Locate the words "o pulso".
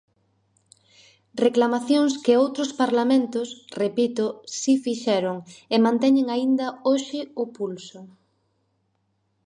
7.41-7.99